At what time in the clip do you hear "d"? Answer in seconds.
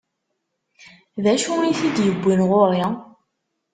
1.23-1.25